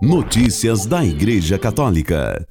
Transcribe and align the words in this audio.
Notícias 0.00 0.86
da 0.86 1.04
Igreja 1.04 1.58
Católica. 1.58 2.46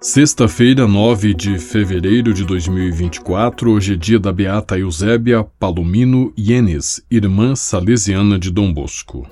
Sexta-feira, 0.00 0.88
9 0.88 1.34
de 1.34 1.58
fevereiro 1.58 2.32
de 2.32 2.46
2024, 2.46 3.70
hoje 3.70 3.92
é 3.92 3.96
dia 3.96 4.18
da 4.18 4.32
Beata 4.32 4.78
Eusébia 4.78 5.44
Palomino 5.60 6.32
Ienes, 6.34 7.04
irmã 7.10 7.54
salesiana 7.54 8.38
de 8.38 8.50
Dom 8.50 8.72
Bosco. 8.72 9.28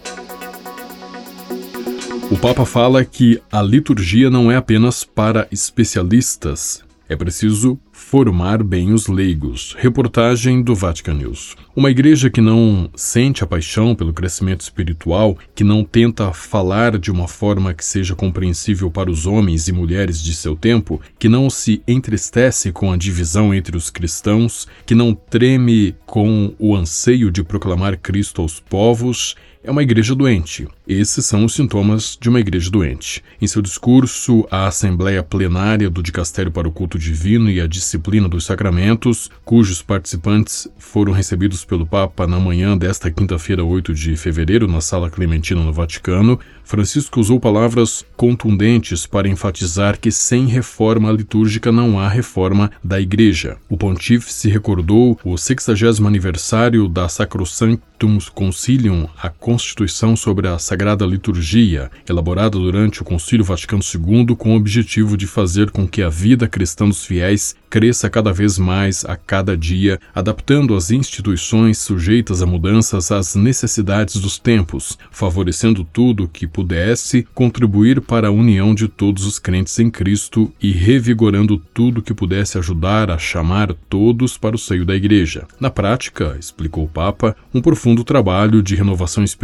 O 2.31 2.37
Papa 2.37 2.67
fala 2.67 3.07
que 3.07 3.41
a 3.51 3.63
liturgia 3.63 4.29
não 4.29 4.53
é 4.53 4.57
apenas 4.57 5.03
para 5.03 5.49
especialistas, 5.51 6.85
é 7.11 7.17
preciso 7.17 7.77
formar 7.91 8.63
bem 8.63 8.93
os 8.93 9.09
leigos. 9.09 9.75
Reportagem 9.77 10.63
do 10.63 10.77
Vatican 10.77 11.15
News. 11.15 11.57
Uma 11.75 11.91
igreja 11.91 12.31
que 12.31 12.41
não 12.41 12.89
sente 12.95 13.43
a 13.43 13.47
paixão 13.49 13.97
pelo 13.97 14.13
crescimento 14.13 14.61
espiritual, 14.61 15.37
que 15.53 15.65
não 15.65 15.83
tenta 15.83 16.33
falar 16.33 16.97
de 16.99 17.11
uma 17.11 17.27
forma 17.27 17.75
que 17.75 17.85
seja 17.85 18.15
compreensível 18.15 18.93
para 18.93 19.11
os 19.11 19.27
homens 19.27 19.67
e 19.67 19.73
mulheres 19.73 20.23
de 20.23 20.33
seu 20.33 20.55
tempo, 20.55 21.01
que 21.19 21.29
não 21.29 21.51
se 21.51 21.83
entristece 21.87 22.71
com 22.71 22.93
a 22.93 22.97
divisão 22.97 23.53
entre 23.53 23.77
os 23.77 23.91
cristãos, 23.91 24.69
que 24.87 24.95
não 24.95 25.13
treme 25.13 25.97
com 26.07 26.55
o 26.61 26.77
anseio 26.77 27.29
de 27.29 27.43
proclamar 27.43 27.99
Cristo 27.99 28.41
aos 28.41 28.61
povos, 28.61 29.35
é 29.63 29.71
uma 29.71 29.83
igreja 29.83 30.15
doente. 30.15 30.67
Esses 30.89 31.27
são 31.27 31.45
os 31.45 31.55
sintomas 31.55 32.17
de 32.19 32.31
uma 32.31 32.41
igreja 32.41 32.71
doente. 32.71 33.23
Em 33.41 33.47
seu 33.47 33.61
discurso 33.61 34.47
à 34.51 34.67
Assembleia 34.67 35.23
Plenária 35.23 35.91
do 35.91 36.03
Dicastério 36.03 36.51
para 36.51 36.67
o 36.67 36.73
Culto 36.73 36.99
Divino 36.99 37.51
e 37.51 37.61
a 37.61 37.67
Disciplina 37.67 38.29
dos 38.29 38.47
Sacramentos, 38.47 39.31
cujos 39.45 39.83
participantes 39.83 40.67
foram 40.79 41.13
recebidos 41.13 41.65
pelo 41.65 41.87
Papa 41.87 42.27
na 42.27 42.41
manhã 42.41 42.77
desta 42.77 43.11
quinta-feira, 43.11 43.63
8 43.63 43.93
de 43.93 44.17
fevereiro, 44.17 44.67
na 44.67 44.81
Sala 44.81 45.11
Clementina 45.11 45.63
no 45.63 45.73
Vaticano, 45.73 46.41
Francisco 46.71 47.19
usou 47.19 47.41
palavras 47.41 48.07
contundentes 48.17 49.05
para 49.05 49.29
enfatizar 49.29 49.99
que 49.99 50.13
sem 50.13 50.47
reforma 50.47 51.11
litúrgica 51.11 51.73
não 51.73 51.99
há 51.99 52.09
reforma 52.09 52.71
da 52.83 53.01
Igreja. 53.01 53.57
O 53.69 53.77
pontífice 53.77 54.49
recordou 54.49 55.19
o 55.25 55.37
60 55.37 56.07
aniversário 56.07 56.89
da 56.89 57.09
Sacrosanctum 57.09 58.19
Concilium, 58.33 59.09
a 59.21 59.29
Constituição 59.51 60.15
sobre 60.15 60.47
a 60.47 60.61
Sagrada 60.61 61.05
Liturgia, 61.05 61.91
elaborada 62.09 62.57
durante 62.57 63.03
o 63.03 63.05
Concílio 63.05 63.45
Vaticano 63.45 63.83
II 63.83 64.37
com 64.37 64.53
o 64.53 64.57
objetivo 64.57 65.17
de 65.17 65.27
fazer 65.27 65.73
com 65.73 65.89
que 65.89 66.03
a 66.03 66.09
vida 66.09 66.47
cristã 66.47 66.87
dos 66.87 67.05
fiéis 67.05 67.57
cresça 67.69 68.09
cada 68.09 68.33
vez 68.33 68.59
mais 68.59 69.05
a 69.05 69.17
cada 69.17 69.57
dia, 69.57 69.99
adaptando 70.15 70.77
as 70.77 70.93
instituições 70.93 71.79
sujeitas 71.79 72.43
a 72.43 72.47
mudanças 72.47 73.11
às 73.11 73.35
necessidades 73.35 74.17
dos 74.21 74.39
tempos, 74.39 74.97
favorecendo 75.11 75.85
tudo 75.85 76.29
que 76.29 76.47
pudesse 76.47 77.27
contribuir 77.35 78.01
para 78.01 78.29
a 78.29 78.33
união 78.33 78.73
de 78.73 78.87
todos 78.87 79.25
os 79.25 79.39
crentes 79.39 79.79
em 79.81 79.91
Cristo 79.91 80.53
e 80.61 80.71
revigorando 80.71 81.59
tudo 81.73 82.03
que 82.03 82.15
pudesse 82.15 82.57
ajudar 82.57 83.11
a 83.11 83.19
chamar 83.19 83.73
todos 83.89 84.37
para 84.39 84.55
o 84.55 84.59
seio 84.59 84.85
da 84.85 84.95
Igreja. 84.95 85.47
Na 85.59 85.71
prática, 85.71 86.37
explicou 86.39 86.85
o 86.85 86.89
Papa, 86.89 87.37
um 87.53 87.61
profundo 87.61 88.05
trabalho 88.05 88.63
de 88.63 88.75
renovação 88.75 89.23
espiritual, 89.23 89.40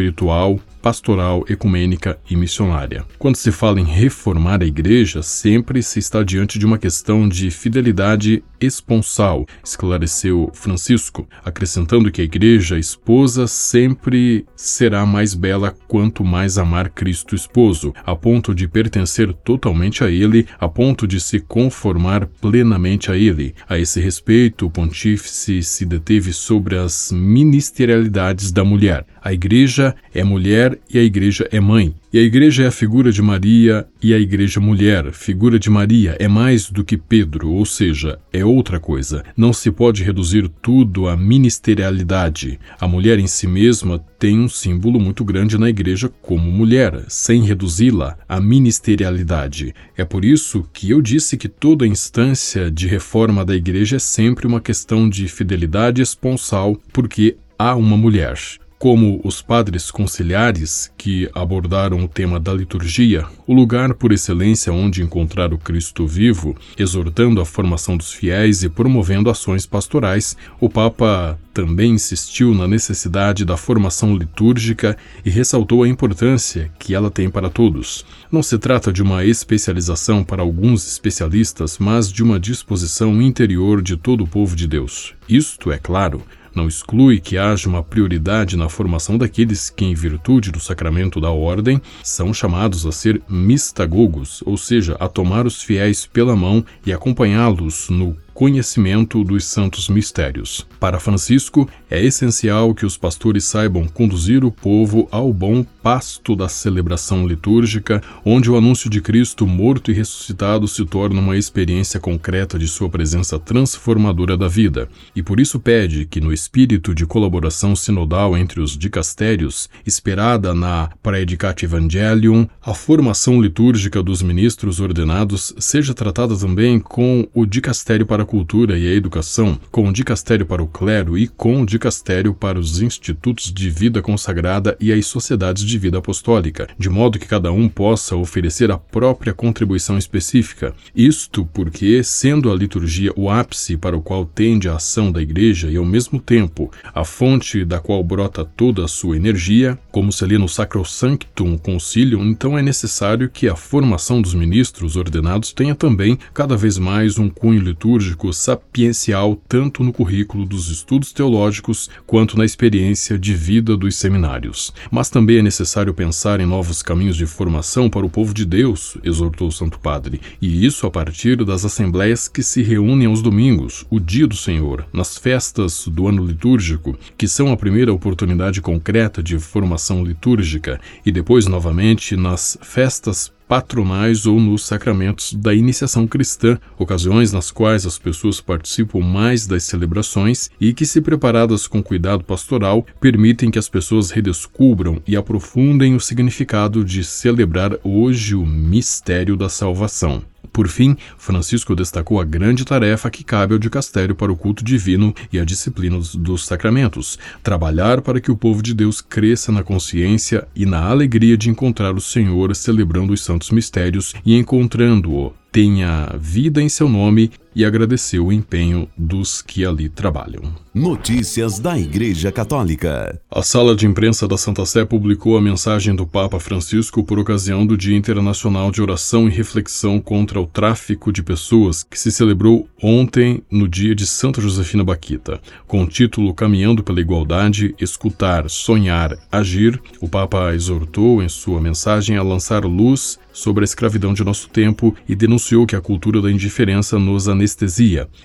pastoral, 0.86 1.44
ecumênica 1.48 2.16
e 2.30 2.36
missionária. 2.36 3.05
Quando 3.19 3.34
se 3.34 3.50
fala 3.50 3.80
em 3.80 3.84
reformar 3.84 4.62
a 4.62 4.66
igreja, 4.66 5.20
sempre 5.20 5.83
se 5.83 5.98
está 5.98 6.22
diante 6.22 6.61
de 6.61 6.64
uma 6.64 6.78
questão 6.78 7.28
de 7.28 7.50
fidelidade 7.50 8.44
esponsal, 8.61 9.47
esclareceu 9.64 10.50
Francisco, 10.55 11.28
acrescentando 11.44 12.11
que 12.11 12.20
a 12.20 12.25
igreja 12.25 12.78
esposa 12.78 13.48
sempre 13.48 14.47
será 14.55 15.05
mais 15.05 15.34
bela 15.34 15.75
quanto 15.88 16.25
mais 16.25 16.56
amar 16.56 16.88
Cristo 16.88 17.34
esposo, 17.34 17.92
a 18.05 18.14
ponto 18.14 18.55
de 18.55 18.69
pertencer 18.69 19.33
totalmente 19.33 20.05
a 20.05 20.10
ele, 20.10 20.47
a 20.58 20.69
ponto 20.69 21.06
de 21.06 21.20
se 21.20 21.41
conformar 21.41 22.27
plenamente 22.41 23.10
a 23.10 23.16
ele. 23.16 23.55
A 23.69 23.77
esse 23.78 24.00
respeito, 24.00 24.66
o 24.66 24.70
pontífice 24.70 25.62
se 25.62 25.84
deteve 25.84 26.32
sobre 26.32 26.76
as 26.78 27.10
ministerialidades 27.12 28.53
da 28.53 28.65
mulher. 28.65 29.04
A 29.21 29.32
igreja 29.32 29.85
é 30.14 30.24
mulher 30.24 30.78
e 30.92 30.98
a 30.98 31.02
igreja 31.02 31.47
é 31.50 31.60
mãe. 31.60 31.94
E 32.12 32.19
a 32.19 32.22
igreja 32.22 32.64
é 32.64 32.69
a 32.69 32.70
figura 32.70 33.12
de 33.12 33.20
Maria 33.20 33.86
e 34.02 34.14
a 34.14 34.19
igreja 34.19 34.58
mulher. 34.58 35.12
Figura 35.12 35.58
de 35.58 35.69
Maria 35.69 36.16
é 36.19 36.26
mais 36.26 36.70
do 36.70 36.82
que 36.82 36.97
Pedro, 36.97 37.50
ou 37.50 37.66
seja, 37.66 38.19
é 38.32 38.42
outra 38.42 38.80
coisa. 38.80 39.22
Não 39.36 39.52
se 39.52 39.70
pode 39.70 40.02
reduzir 40.02 40.48
tudo 40.62 41.08
à 41.08 41.16
ministerialidade. 41.16 42.58
A 42.80 42.88
mulher 42.88 43.19
em 43.19 43.26
si 43.26 43.47
mesma 43.47 44.02
tem 44.19 44.38
um 44.41 44.48
símbolo 44.48 44.98
muito 44.98 45.24
grande 45.24 45.58
na 45.58 45.69
igreja 45.69 46.10
como 46.22 46.50
mulher, 46.50 47.04
sem 47.08 47.42
reduzi-la 47.42 48.16
à 48.26 48.41
ministerialidade. 48.41 49.74
É 49.94 50.04
por 50.04 50.24
isso 50.24 50.66
que 50.72 50.88
eu 50.91 51.03
disse 51.03 51.36
que 51.36 51.48
toda 51.48 51.86
instância 51.86 52.70
de 52.70 52.86
reforma 52.86 53.44
da 53.44 53.54
igreja 53.54 53.97
é 53.97 53.98
sempre 53.98 54.47
uma 54.47 54.60
questão 54.60 55.06
de 55.06 55.28
fidelidade 55.28 56.00
esponsal, 56.00 56.80
porque 56.92 57.36
há 57.58 57.74
uma 57.74 57.97
mulher. 57.97 58.38
Como 58.78 59.22
os 59.25 59.41
padres 59.41 59.91
conciliares 59.91 60.92
que 60.98 61.31
abordaram 61.34 62.04
o 62.04 62.09
tema 62.09 62.38
da 62.38 62.53
liturgia, 62.53 63.25
o 63.47 63.54
lugar 63.54 63.94
por 63.94 64.12
excelência 64.12 64.70
onde 64.70 65.03
encontrar 65.03 65.54
o 65.54 65.59
Cristo 65.59 66.06
vivo, 66.06 66.54
exortando 66.78 67.41
a 67.41 67.47
formação 67.47 67.97
dos 67.97 68.12
fiéis 68.12 68.62
e 68.62 68.69
promovendo 68.69 69.31
ações 69.31 69.65
pastorais, 69.65 70.36
o 70.60 70.69
Papa 70.69 71.38
também 71.54 71.92
insistiu 71.92 72.54
na 72.54 72.69
necessidade 72.69 73.42
da 73.42 73.56
formação 73.56 74.15
litúrgica 74.15 74.94
e 75.25 75.31
ressaltou 75.31 75.82
a 75.82 75.88
importância 75.88 76.70
que 76.78 76.94
ela 76.94 77.10
tem 77.10 77.31
para 77.31 77.48
todos. 77.48 78.04
Não 78.31 78.42
se 78.42 78.59
trata 78.59 78.92
de 78.92 79.03
uma 79.03 79.25
especialização 79.25 80.22
para 80.22 80.42
alguns 80.42 80.86
especialistas, 80.86 81.78
mas 81.78 82.12
de 82.12 82.22
uma 82.22 82.38
disposição 82.38 83.22
interior 83.22 83.81
de 83.81 83.97
todo 83.97 84.25
o 84.25 84.28
povo 84.28 84.54
de 84.54 84.69
Deus. 84.69 85.15
Isto, 85.26 85.72
é 85.72 85.78
claro, 85.78 86.22
não 86.56 86.67
exclui 86.67 87.21
que 87.21 87.37
haja 87.37 87.69
uma 87.69 87.83
prioridade 87.83 88.56
na 88.56 88.69
formação 88.69 89.19
daqueles 89.19 89.71
que, 89.71 89.84
em 89.84 89.94
virtude 89.94 90.50
do 90.50 90.59
sacramento 90.59 91.21
da 91.21 91.31
ordem, 91.31 91.81
são 92.03 92.33
chamados 92.33 92.87
a 92.87 92.93
ser 92.93 93.22
mistagogos, 93.28 94.43
ou 94.47 94.56
seja, 94.56 94.97
a 94.99 95.06
tomar 95.06 95.47
os 95.47 95.62
fiéis 95.62 96.06
pela 96.06 96.34
mão 96.34 96.65
e 96.84 96.93
acompanhá-los 96.93 97.91
no 97.91 98.16
conhecimento 98.36 99.24
dos 99.24 99.47
santos 99.47 99.88
mistérios. 99.88 100.66
Para 100.78 101.00
Francisco, 101.00 101.66
é 101.91 102.04
essencial 102.04 102.74
que 102.74 102.84
os 102.84 102.98
pastores 102.98 103.44
saibam 103.44 103.88
conduzir 103.88 104.44
o 104.44 104.52
povo 104.52 105.08
ao 105.10 105.32
bom 105.32 105.64
pasto 105.82 106.36
da 106.36 106.47
celebração 106.47 107.26
litúrgica, 107.26 108.02
onde 108.22 108.50
o 108.50 108.56
anúncio 108.56 108.91
de 108.91 109.00
Cristo 109.00 109.47
morto 109.47 109.91
e 109.91 109.94
ressuscitado 109.94 110.69
se 110.69 110.84
torna 110.84 111.19
uma 111.19 111.34
experiência 111.34 111.98
concreta 111.98 112.58
de 112.58 112.69
sua 112.69 112.91
presença 112.91 113.38
transformadora 113.38 114.36
da 114.36 114.48
vida, 114.48 114.86
e 115.14 115.22
por 115.22 115.41
isso 115.41 115.58
pede 115.58 116.04
que, 116.04 116.20
no 116.20 116.30
espírito 116.30 116.94
de 116.94 117.06
colaboração 117.06 117.74
sinodal 117.74 118.36
entre 118.36 118.60
os 118.60 118.76
dicastérios, 118.76 119.70
esperada 119.86 120.53
na 120.53 120.91
Praedicat 121.03 121.64
Evangelium, 121.64 122.47
a 122.60 122.74
formação 122.74 123.41
litúrgica 123.41 124.03
dos 124.03 124.20
ministros 124.20 124.78
ordenados 124.78 125.54
seja 125.58 125.94
tratada 125.94 126.36
também 126.36 126.78
com 126.78 127.26
o 127.32 127.47
dicastério 127.47 128.04
para 128.04 128.25
Cultura 128.26 128.78
e 128.78 128.87
a 128.87 128.92
Educação, 128.92 129.59
com 129.70 129.88
o 129.88 129.92
Dicastério 129.92 130.44
para 130.44 130.62
o 130.62 130.66
Clero 130.66 131.16
e 131.16 131.26
com 131.26 131.62
o 131.62 131.66
Dicastério 131.66 132.34
para 132.34 132.59
os 132.59 132.82
Institutos 132.82 133.53
de 133.53 133.70
Vida 133.70 134.03
Consagrada 134.03 134.76
e 134.78 134.92
as 134.92 135.06
Sociedades 135.06 135.62
de 135.62 135.78
Vida 135.78 135.98
Apostólica, 135.98 136.69
de 136.78 136.91
modo 136.91 137.19
que 137.19 137.26
cada 137.26 137.53
um 137.53 137.69
possa 137.69 138.16
oferecer 138.16 138.70
a 138.70 138.76
própria 138.76 139.32
contribuição 139.32 139.97
específica. 139.97 140.75
Isto 140.94 141.47
porque, 141.47 142.03
sendo 142.03 142.50
a 142.50 142.54
liturgia 142.54 143.12
o 143.16 143.31
ápice 143.31 143.76
para 143.76 143.97
o 143.97 144.03
qual 144.03 144.26
tende 144.26 144.69
a 144.69 144.75
ação 144.75 145.12
da 145.12 145.22
Igreja 145.22 145.70
e, 145.70 145.76
ao 145.76 145.84
mesmo 145.84 146.20
tempo, 146.20 146.70
a 146.92 147.04
fonte 147.04 147.65
da 147.65 147.78
qual 147.78 148.03
brota 148.03 148.44
toda 148.44 148.84
a 148.84 148.88
sua 148.88 149.16
energia, 149.16 149.78
como 149.92 150.12
se 150.12 150.25
lê 150.26 150.36
no 150.36 150.48
Sacrosanctum 150.48 151.56
Concilium, 151.56 152.25
então 152.25 152.59
é 152.59 152.62
necessário 152.62 153.30
que 153.30 153.48
a 153.48 153.54
formação 153.54 154.21
dos 154.21 154.34
ministros 154.34 154.97
ordenados 154.97 155.53
tenha 155.53 155.74
também 155.74 156.18
cada 156.34 156.56
vez 156.56 156.77
mais 156.78 157.18
um 157.18 157.28
cunho 157.28 157.60
litúrgico 157.60 158.16
teológico 158.16 158.33
sapiencial 158.33 159.41
tanto 159.48 159.84
no 159.84 159.92
currículo 159.92 160.47
dos 160.47 160.68
estudos 160.68 161.13
teológicos 161.13 161.91
quanto 162.07 162.36
na 162.36 162.45
experiência 162.45 163.18
de 163.18 163.34
vida 163.34 163.77
dos 163.77 163.97
seminários. 163.97 164.72
Mas 164.91 165.10
também 165.10 165.39
é 165.39 165.42
necessário 165.42 165.92
pensar 165.92 166.41
em 166.41 166.47
novos 166.47 166.83
caminhos 166.83 167.16
de 167.16 167.27
formação 167.27 167.91
para 167.91 168.07
o 168.07 168.10
povo 168.10 168.33
de 168.33 168.45
Deus, 168.45 168.97
exortou 169.04 169.48
o 169.48 169.53
Santo 169.53 169.78
Padre, 169.78 170.21
e 170.41 170.65
isso 170.65 170.86
a 170.86 170.91
partir 170.91 171.45
das 171.45 171.65
assembleias 171.65 172.28
que 172.28 172.42
se 172.42 172.63
reúnem 172.63 173.07
aos 173.07 173.22
domingos, 173.22 173.84
o 173.91 174.01
dia 174.01 174.27
do 174.27 174.36
Senhor, 174.36 174.86
nas 174.92 175.16
festas 175.18 175.86
do 175.86 176.09
ano 176.09 176.24
litúrgico, 176.24 176.97
que 177.16 177.28
são 177.28 177.53
a 177.53 177.57
primeira 177.57 177.92
oportunidade 177.92 178.60
concreta 178.60 179.22
de 179.22 179.39
formação 179.39 180.04
litúrgica, 180.04 180.80
e 181.04 181.13
depois 181.13 181.47
novamente 181.47 182.16
nas 182.16 182.57
festas 182.63 183.35
patronais 183.48 184.27
ou 184.27 184.41
nos 184.41 184.65
sacramentos 184.65 185.33
da 185.33 185.54
iniciação 185.54 186.07
cristã, 186.07 186.59
ocasiões 186.78 187.33
nas 187.33 187.51
quais 187.51 187.87
as 187.87 187.98
pessoas 187.98 188.41
participam 188.41 189.01
mais 189.01 189.47
das 189.47 189.65
celebrações 189.65 190.51
e 190.60 190.72
que, 190.72 190.84
se 190.87 191.01
preparadas 191.01 191.66
com 191.66 191.83
cuidado 191.83 192.25
pastoral, 192.25 192.84
permitem 193.01 193.51
que 193.51 193.59
as 193.59 193.69
pessoas 193.69 194.10
redescubram 194.10 195.01
e 195.07 195.16
aprofundem 195.16 195.95
o 195.95 196.01
significado 196.01 196.84
de 196.84 197.04
celebrar 197.04 197.77
hoje 197.83 198.34
o 198.34 198.45
mistério 198.45 199.37
da 199.37 199.49
salvação. 199.49 200.22
Por 200.53 200.69
fim, 200.69 200.97
Francisco 201.16 201.75
destacou 201.75 202.21
a 202.21 202.25
grande 202.25 202.65
tarefa 202.65 203.10
que 203.10 203.25
cabe 203.25 203.53
ao 203.53 203.59
dicastério 203.59 204.15
para 204.15 204.33
o 204.33 204.37
culto 204.37 204.65
divino 204.65 205.15
e 205.33 205.39
a 205.39 205.45
disciplina 205.45 205.98
dos 206.15 206.47
sacramentos, 206.47 207.19
trabalhar 207.43 208.01
para 208.01 208.21
que 208.21 208.31
o 208.31 208.37
povo 208.37 208.63
de 208.63 208.75
Deus 208.75 209.01
cresça 209.01 209.53
na 209.53 209.63
consciência 209.63 210.47
e 210.54 210.66
na 210.66 210.84
alegria 210.84 211.37
de 211.37 211.51
encontrar 211.51 211.95
o 211.95 212.01
Senhor 212.01 212.54
celebrando 212.54 213.13
os 213.13 213.22
santos 213.22 213.51
mistérios 213.51 214.15
e 214.25 214.37
encontrando-o. 214.37 215.33
Tenha 215.51 216.15
vida 216.19 216.60
em 216.60 216.69
seu 216.69 216.89
nome 216.89 217.31
e 217.56 217.64
agradeceu 217.64 218.26
o 218.26 218.32
empenho 218.32 218.86
dos 218.98 219.41
que 219.41 219.64
ali 219.64 219.88
trabalham. 219.88 220.42
Notícias 220.74 221.58
da 221.58 221.78
Igreja 221.78 222.30
Católica. 222.30 223.18
A 223.30 223.42
sala 223.42 223.74
de 223.74 223.86
imprensa 223.86 224.28
da 224.28 224.36
Santa 224.36 224.66
Sé 224.66 224.84
publicou 224.84 225.38
a 225.38 225.41
mensagem 225.41 225.97
do 225.97 226.06
Papa 226.06 226.38
Francisco 226.38 227.03
por 227.03 227.18
ocasião 227.18 227.66
do 227.66 227.78
Dia 227.78 227.97
Internacional 227.97 228.70
de 228.70 228.82
Oração 228.82 229.26
e 229.26 229.30
Reflexão 229.30 229.98
contra 229.98 230.38
o 230.38 230.47
Tráfico 230.47 231.10
de 231.10 231.22
Pessoas, 231.22 231.82
que 231.82 231.98
se 231.98 232.12
celebrou 232.12 232.68
ontem 232.82 233.42
no 233.50 233.66
dia 233.66 233.94
de 233.94 234.06
Santa 234.06 234.38
Josefina 234.38 234.84
Baquita. 234.84 235.41
Com 235.66 235.82
o 235.82 235.86
título 235.86 236.34
Caminhando 236.34 236.84
pela 236.84 237.00
Igualdade, 237.00 237.74
Escutar, 237.80 238.50
Sonhar, 238.50 239.16
Agir, 239.32 239.80
o 239.98 240.06
Papa 240.06 240.54
exortou 240.54 241.22
em 241.22 241.28
sua 241.30 241.58
mensagem 241.58 242.18
a 242.18 242.22
lançar 242.22 242.66
luz 242.66 243.18
sobre 243.32 243.62
a 243.62 243.64
escravidão 243.64 244.12
de 244.12 244.24
nosso 244.24 244.48
tempo 244.50 244.94
e 245.08 245.14
denunciou 245.14 245.66
que 245.66 245.76
a 245.76 245.80
cultura 245.80 246.20
da 246.20 246.30
indiferença 246.30 246.98
nos 246.98 247.28
anestesia. 247.28 247.46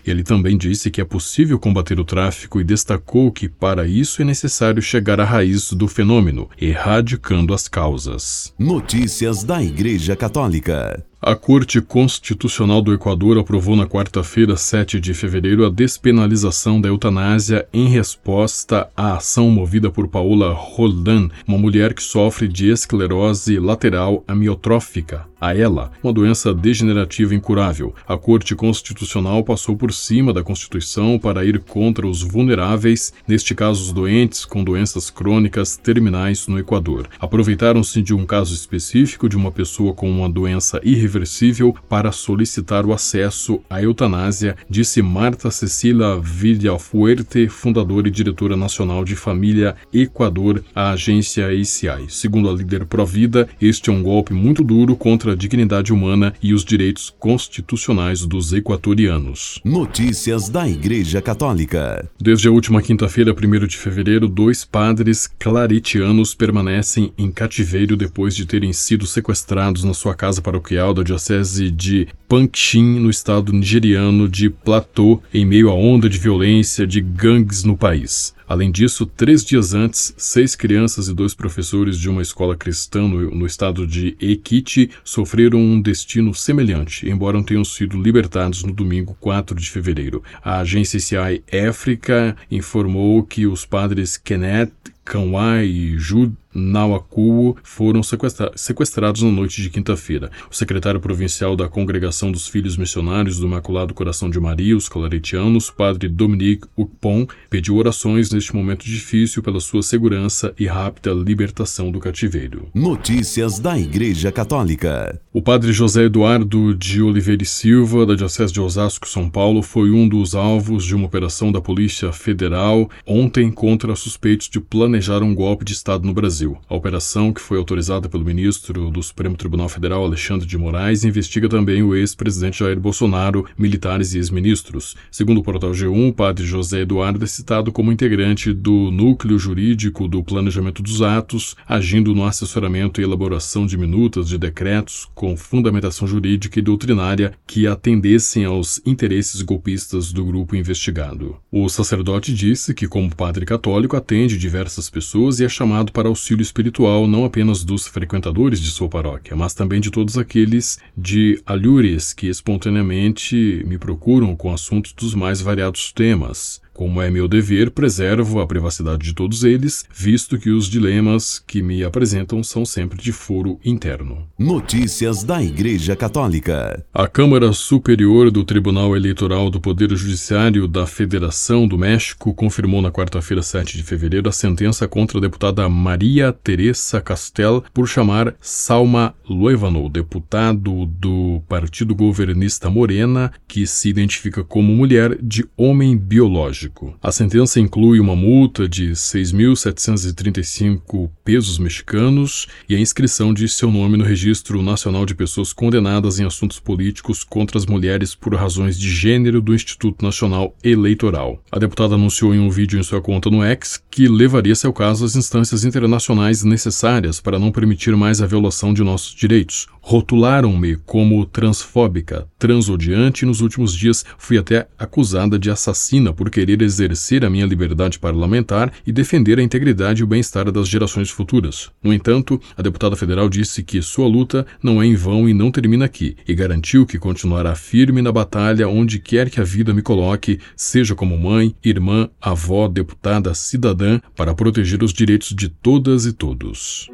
Ele 0.06 0.24
também 0.24 0.58
disse 0.58 0.90
que 0.90 1.02
é 1.02 1.06
possível 1.06 1.60
combater 1.60 2.00
o 2.00 2.06
tráfico 2.06 2.60
e 2.60 2.64
destacou 2.64 3.32
que 3.32 3.48
para 3.48 3.88
isso 3.88 4.22
é 4.22 4.26
necessário 4.26 4.82
chegar 4.82 5.20
à 5.20 5.26
raiz 5.26 5.72
do 5.74 5.88
fenômeno, 5.88 6.50
erradicando 6.60 7.54
as 7.54 7.68
causas. 7.68 8.54
Notícias 8.58 9.44
da 9.44 9.62
Igreja 9.62 10.16
Católica. 10.16 11.04
A 11.24 11.36
Corte 11.36 11.80
Constitucional 11.80 12.82
do 12.82 12.92
Equador 12.96 13.38
aprovou 13.38 13.76
na 13.76 13.86
quarta-feira, 13.86 14.58
7 14.58 15.00
de 15.00 15.14
fevereiro, 15.14 15.64
a 15.64 15.70
despenalização 15.70 16.82
da 16.82 16.90
eutanásia 16.90 17.68
em 17.72 17.88
resposta 17.88 18.90
à 18.98 19.18
ação 19.18 19.52
movida 19.52 19.92
por 19.92 20.08
Paola 20.08 20.52
Roldan, 20.52 21.30
uma 21.48 21.60
mulher 21.60 21.94
que 21.94 22.02
sofre 22.02 22.48
de 22.48 22.72
esclerose 22.72 23.60
lateral 23.60 24.24
amiotrófica, 24.28 25.28
a 25.42 25.58
ela, 25.58 25.92
uma 26.04 26.14
doença 26.14 26.54
degenerativa 26.54 27.34
incurável. 27.34 27.96
A 28.08 28.16
Corte 28.16 28.56
Constitucional 28.56 29.44
passou 29.44 29.76
por 29.76 29.92
cima 29.92 30.32
da 30.32 30.44
Constituição 30.44 31.18
para 31.18 31.44
ir 31.44 31.60
contra 31.60 32.08
os 32.08 32.22
vulneráveis, 32.22 33.12
neste 33.28 33.56
caso 33.56 33.82
os 33.82 33.92
doentes 33.92 34.46
com 34.46 34.64
doenças 34.64 35.10
crônicas 35.10 35.76
terminais 35.76 36.48
no 36.48 36.60
Equador. 36.60 37.10
Aproveitaram-se 37.20 38.04
de 38.04 38.14
um 38.14 38.24
caso 38.24 38.54
específico 38.54 39.28
de 39.28 39.36
uma 39.36 39.52
pessoa 39.52 39.94
com 39.94 40.10
uma 40.10 40.30
doença 40.30 40.80
irreversível 40.84 41.76
para 41.90 42.12
solicitar 42.12 42.86
o 42.86 42.94
acesso 42.94 43.60
à 43.68 43.82
eutanásia, 43.82 44.56
disse 44.70 45.02
Marta 45.02 45.50
Cecília 45.50 46.20
Villafuerte, 46.20 47.48
fundadora 47.48 48.08
e 48.08 48.12
diretora 48.12 48.56
nacional 48.56 49.04
de 49.04 49.16
Família 49.16 49.76
Equador, 49.92 50.64
à 50.76 50.92
agência 50.92 51.48
ACI. 51.48 52.10
Segundo 52.10 52.50
a 52.50 52.54
líder 52.54 52.86
Provida, 52.86 53.50
este 53.60 53.90
é 53.90 53.94
um 53.94 54.04
golpe 54.04 54.34
muito 54.34 54.64
duro 54.64 54.96
contra 54.96 55.31
a 55.32 55.36
dignidade 55.36 55.92
humana 55.92 56.34
e 56.42 56.54
os 56.54 56.64
direitos 56.64 57.14
constitucionais 57.20 58.26
dos 58.26 58.54
equatorianos. 58.54 59.60
Notícias 59.66 60.48
da 60.48 60.68
Igreja 60.68 61.22
Católica. 61.22 62.10
Desde 62.20 62.48
a 62.48 62.52
última 62.52 62.82
quinta-feira, 62.82 63.34
1 63.34 63.68
de 63.68 63.78
fevereiro, 63.78 64.30
dois 64.30 64.64
padres 64.64 65.28
claretianos 65.28 66.34
permanecem 66.34 67.12
em 67.18 67.30
cativeiro 67.30 67.98
depois 67.98 68.34
de 68.34 68.46
terem 68.46 68.72
sido 68.72 69.06
sequestrados 69.06 69.84
na 69.84 69.94
sua 69.94 70.16
casa 70.16 70.42
paroquial 70.42 70.94
da 70.94 71.02
da 71.02 71.04
diocese 71.04 71.70
de 71.72 72.08
Pankshin, 72.28 73.00
no 73.00 73.10
estado 73.10 73.52
nigeriano 73.52 74.30
de 74.30 74.50
Plateau, 74.50 75.22
em 75.34 75.46
meio 75.46 75.70
à 75.70 75.74
onda 75.74 76.08
de 76.08 76.18
violência 76.18 76.88
de 76.88 77.02
gangues 77.02 77.64
no 77.64 77.76
país. 77.76 78.34
Além 78.52 78.70
disso, 78.70 79.06
três 79.06 79.46
dias 79.46 79.74
antes, 79.74 80.14
seis 80.18 80.58
crianças 80.58 81.08
e 81.08 81.14
dois 81.14 81.34
professores 81.34 81.98
de 81.98 82.10
uma 82.10 82.22
escola 82.22 82.54
cristã 82.54 83.08
no, 83.08 83.32
no 83.32 83.46
estado 83.46 83.88
de 83.88 84.18
Ekiti 84.20 84.92
sofreram 85.06 85.58
um 85.58 85.82
destino 85.82 86.36
semelhante, 86.36 87.10
embora 87.10 87.42
tenham 87.46 87.64
sido 87.64 87.96
libertados 87.96 88.62
no 88.66 88.74
domingo 88.74 89.16
4 89.22 89.56
de 89.56 89.70
fevereiro. 89.70 90.22
A 90.44 90.60
agência 90.60 91.00
CI 91.00 91.42
África 91.66 92.36
informou 92.52 93.24
que 93.24 93.48
os 93.48 93.66
padres 93.66 94.18
Kenneth 94.18 94.74
Kanwai 95.06 95.66
e 95.66 95.98
Jude 95.98 96.36
Nawakuo 96.54 97.56
foram 97.64 98.04
sequestra 98.04 98.52
sequestrados 98.56 99.22
na 99.22 99.32
noite 99.32 99.62
de 99.62 99.70
quinta-feira. 99.70 100.32
O 100.50 100.56
secretário 100.56 101.00
provincial 101.00 101.56
da 101.56 101.68
Congregação 101.68 102.32
dos 102.32 102.48
Filhos 102.48 102.78
Missionários 102.78 103.40
do 103.40 103.48
Imaculado 103.48 103.94
Coração 103.94 104.30
de 104.30 104.40
Maria, 104.40 104.76
os 104.76 104.90
Claretianos, 104.90 105.70
padre 105.70 106.08
Dominique 106.08 106.68
Ukpon, 106.78 107.28
pediu 107.50 107.76
orações 107.78 108.32
neste 108.32 108.56
momento 108.56 108.86
difícil 108.86 109.42
pela 109.42 109.60
sua 109.60 109.82
segurança 109.82 110.54
e 110.60 110.66
rápida 110.66 111.14
libertação 111.14 111.92
do 111.92 112.00
cativeiro. 112.00 112.70
Notícias 112.74 113.60
da 113.60 113.78
Igreja 113.78 114.32
Católica. 114.32 115.20
O 115.34 115.42
padre 115.42 115.72
José 115.72 116.04
Eduardo 116.04 116.76
de 116.76 117.02
Oliveira 117.02 117.44
e 117.44 117.46
Silva, 117.46 118.06
da 118.06 118.16
Diocese 118.16 118.52
de 118.52 118.60
Osasco, 118.60 119.08
São 119.08 119.30
Paulo, 119.30 119.62
foi 119.62 119.92
um 119.92 120.08
dos 120.08 120.36
alvos 120.36 120.84
de 120.86 120.96
uma 120.96 121.06
operação 121.06 121.52
da 121.52 121.62
Polícia 121.62 122.12
Federal 122.12 122.90
ontem 123.06 123.52
contra 123.52 123.96
suspeitos 123.96 124.50
de 124.50 124.60
planejar 124.60 125.24
um 125.24 125.34
golpe 125.34 125.64
de 125.64 125.74
Estado 125.74 126.06
no 126.06 126.14
Brasil. 126.14 126.41
Brasil. 126.42 126.58
A 126.70 126.76
operação, 126.76 127.32
que 127.32 127.42
foi 127.42 127.58
autorizada 127.58 128.10
pelo 128.10 128.26
ministro 128.26 128.90
do 128.90 129.04
Supremo 129.04 129.36
Tribunal 129.36 129.70
Federal, 129.70 130.04
Alexandre 130.04 130.48
de 130.48 130.58
Moraes, 130.58 131.04
investiga 131.04 131.48
também 131.48 131.84
o 131.84 131.96
ex-presidente 131.96 132.60
Jair 132.60 132.80
Bolsonaro, 132.80 133.46
militares 133.58 134.14
e 134.14 134.18
ex-ministros. 134.18 134.96
Segundo 135.12 135.40
o 135.40 135.44
portal 135.44 135.72
G1, 135.72 136.10
o 136.10 136.14
padre 136.14 136.46
José 136.46 136.82
Eduardo 136.82 137.24
é 137.24 137.28
citado 137.28 137.72
como 137.72 137.92
integrante 137.92 138.54
do 138.54 138.90
núcleo 138.92 139.38
jurídico 139.38 140.08
do 140.08 140.24
planejamento 140.24 140.82
dos 140.82 141.02
atos, 141.02 141.56
agindo 141.68 142.16
no 142.16 142.26
assessoramento 142.26 143.00
e 143.00 143.04
elaboração 143.04 143.66
de 143.66 143.78
minutas 143.78 144.30
de 144.30 144.38
decretos 144.38 145.08
com 145.14 145.38
fundamentação 145.38 146.08
jurídica 146.08 146.60
e 146.60 146.62
doutrinária 146.62 147.34
que 147.46 147.68
atendessem 147.68 148.46
aos 148.46 148.82
interesses 148.86 149.42
golpistas 149.42 150.12
do 150.12 150.26
grupo 150.26 150.56
investigado. 150.56 151.38
O 151.52 151.68
sacerdote 151.70 152.34
disse 152.34 152.74
que, 152.74 152.88
como 152.88 153.16
padre 153.16 153.46
católico, 153.46 153.96
atende 153.96 154.38
diversas 154.38 154.90
pessoas 154.90 155.40
e 155.40 155.46
é 155.46 155.50
chamado 155.50 155.92
para 155.92 156.08
auxílio 156.08 156.31
auxílio 156.32 156.42
espiritual 156.42 157.08
não 157.08 157.26
apenas 157.26 157.64
dos 157.64 157.88
frequentadores 157.88 158.62
de 158.62 158.72
sua 158.72 158.88
paróquia, 158.88 159.36
mas 159.36 159.54
também 159.54 159.82
de 159.82 159.92
todos 159.92 160.18
aqueles 160.18 160.80
de 160.96 161.42
alhures 161.46 162.14
que 162.14 162.28
espontaneamente 162.28 163.64
me 163.68 163.78
procuram 163.78 164.36
com 164.36 164.54
assuntos 164.54 164.94
dos 164.94 165.14
mais 165.14 165.42
variados 165.42 165.92
temas, 165.92 166.62
como 166.82 167.00
é 167.00 167.12
meu 167.12 167.28
dever, 167.28 167.70
preservo 167.70 168.40
a 168.40 168.48
privacidade 168.48 169.04
de 169.04 169.14
todos 169.14 169.44
eles, 169.44 169.86
visto 169.94 170.40
que 170.40 170.50
os 170.50 170.66
dilemas 170.66 171.38
que 171.38 171.62
me 171.62 171.84
apresentam 171.84 172.42
são 172.42 172.66
sempre 172.66 173.00
de 173.00 173.12
foro 173.12 173.60
interno. 173.64 174.28
Notícias 174.36 175.24
da 175.24 175.44
Igreja 175.44 175.96
Católica. 175.96 176.84
A 176.92 177.08
Câmara 177.08 177.54
Superior 177.54 178.32
do 178.32 178.44
Tribunal 178.44 178.96
Eleitoral 178.96 179.52
do 179.52 179.62
Poder 179.62 179.96
Judiciário 179.96 180.68
da 180.68 180.88
Federação 180.88 181.68
do 181.68 181.78
México 181.78 182.34
confirmou 182.34 182.82
na 182.82 182.90
quarta-feira, 182.90 183.44
7 183.44 183.78
de 183.78 183.84
fevereiro, 183.84 184.28
a 184.28 184.32
sentença 184.32 184.88
contra 184.88 185.20
a 185.20 185.22
deputada 185.22 185.70
Maria 185.70 186.34
Teresa 186.34 187.00
Castel 187.00 187.64
por 187.72 187.88
chamar 187.88 188.34
Salma 188.42 189.14
Luevano, 189.30 189.88
deputado 189.88 190.88
do 190.88 191.44
Partido 191.48 191.94
Governista 191.94 192.72
Morena, 192.72 193.32
que 193.48 193.68
se 193.68 193.88
identifica 193.88 194.44
como 194.44 194.74
mulher, 194.74 195.16
de 195.22 195.46
homem 195.56 195.96
biológico. 195.96 196.71
A 197.02 197.12
sentença 197.12 197.60
inclui 197.60 198.00
uma 198.00 198.16
multa 198.16 198.68
de 198.68 198.92
6.735 198.92 201.10
pesos 201.24 201.58
mexicanos 201.60 202.48
e 202.68 202.76
a 202.76 202.80
inscrição 202.80 203.32
de 203.34 203.48
seu 203.48 203.72
nome 203.72 203.96
no 203.98 204.04
Registro 204.04 204.62
Nacional 204.62 205.06
de 205.06 205.16
Pessoas 205.16 205.54
Condenadas 205.54 206.20
em 206.20 206.26
Assuntos 206.26 206.60
Políticos 206.60 207.24
contra 207.24 207.58
as 207.58 207.66
Mulheres 207.66 208.14
por 208.16 208.36
Razões 208.36 208.78
de 208.78 208.90
Gênero 208.90 209.42
do 209.42 209.56
Instituto 209.56 210.04
Nacional 210.04 210.54
Eleitoral. 210.64 211.42
A 211.52 211.60
deputada 211.60 211.96
anunciou 211.96 212.36
em 212.36 212.40
um 212.40 212.50
vídeo 212.50 212.80
em 212.80 212.84
sua 212.84 213.02
conta 213.02 213.30
no 213.30 213.44
X 213.44 213.82
que 213.90 214.08
levaria 214.08 214.56
seu 214.56 214.72
caso 214.74 215.06
às 215.06 215.16
instâncias 215.16 215.66
internacionais 215.66 216.44
necessárias 216.44 217.20
para 217.20 217.40
não 217.40 217.52
permitir 217.52 217.96
mais 217.96 218.22
a 218.22 218.26
violação 218.26 218.74
de 218.74 218.84
nossos 218.84 219.14
direitos. 219.14 219.68
Rotularam-me 219.82 220.76
como 220.76 221.26
transfóbica, 221.26 222.28
transodiante 222.38 223.24
e 223.24 223.28
nos 223.28 223.42
últimos 223.42 223.74
dias 223.74 224.06
fui 224.18 224.38
até 224.38 224.68
acusada 224.78 225.40
de 225.40 225.50
assassina 225.50 226.14
por 226.14 226.30
querer 226.30 226.51
querer 226.52 226.66
exercer 226.66 227.24
a 227.24 227.30
minha 227.30 227.46
liberdade 227.46 227.98
parlamentar 227.98 228.74
e 228.86 228.92
defender 228.92 229.40
a 229.40 229.44
integridade 229.44 230.02
e 230.02 230.04
o 230.04 230.08
bem-estar 230.08 230.52
das 230.52 230.68
gerações 230.68 231.10
futuras. 231.10 231.70
No 231.82 231.94
entanto, 231.94 232.42
a 232.58 232.62
deputada 232.62 232.96
federal 232.96 233.30
disse 233.30 233.64
que 233.64 233.82
sua 233.82 234.08
luta 234.08 234.46
não 234.62 234.82
é 234.82 234.86
em 234.86 234.96
vão 234.96 235.30
e 235.30 235.34
não 235.34 235.52
termina 235.52 235.86
aqui, 235.86 236.18
e 236.28 236.36
garantiu 236.36 236.86
que 236.86 237.00
continuará 237.00 237.56
firme 237.56 238.02
na 238.02 238.12
batalha 238.12 238.68
onde 238.68 239.00
quer 239.00 239.30
que 239.30 239.40
a 239.40 239.44
vida 239.44 239.74
me 239.74 239.82
coloque, 239.82 240.40
seja 240.56 240.94
como 240.94 241.18
mãe, 241.18 241.56
irmã, 241.64 242.10
avó, 242.22 242.68
deputada, 242.68 243.34
cidadã, 243.34 244.00
para 244.16 244.34
proteger 244.34 244.84
os 244.84 244.92
direitos 244.92 245.34
de 245.34 245.48
todas 245.48 246.06
e 246.06 246.12
todos. 246.12 246.90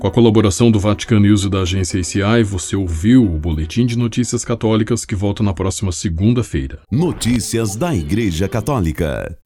Com 0.00 0.06
a 0.06 0.10
colaboração 0.10 0.70
do 0.70 0.80
Vatican 0.80 1.20
News 1.20 1.44
e 1.44 1.50
da 1.50 1.60
agência 1.60 1.98
ICI, 1.98 2.42
você 2.42 2.74
ouviu 2.74 3.22
o 3.22 3.38
Boletim 3.38 3.84
de 3.84 3.98
Notícias 3.98 4.46
Católicas 4.46 5.04
que 5.04 5.14
volta 5.14 5.42
na 5.42 5.52
próxima 5.52 5.92
segunda-feira. 5.92 6.78
Notícias 6.90 7.76
da 7.76 7.94
Igreja 7.94 8.48
Católica. 8.48 9.36